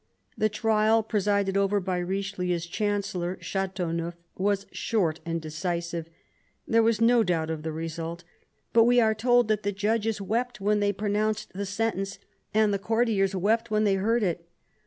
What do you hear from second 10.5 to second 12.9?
when they pronounced the sentence, and the